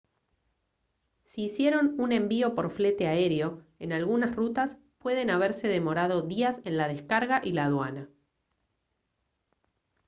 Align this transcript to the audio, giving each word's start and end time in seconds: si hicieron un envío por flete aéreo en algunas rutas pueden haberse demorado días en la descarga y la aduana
si 1.25 1.43
hicieron 1.43 1.93
un 1.99 2.11
envío 2.11 2.55
por 2.55 2.71
flete 2.71 3.05
aéreo 3.05 3.61
en 3.77 3.93
algunas 3.93 4.35
rutas 4.35 4.79
pueden 4.97 5.29
haberse 5.29 5.67
demorado 5.67 6.23
días 6.23 6.59
en 6.63 6.75
la 6.77 6.87
descarga 6.87 7.39
y 7.43 7.51
la 7.51 7.65
aduana 7.65 8.09